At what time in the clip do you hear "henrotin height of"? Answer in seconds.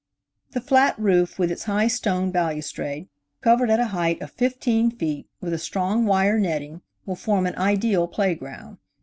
3.91-4.31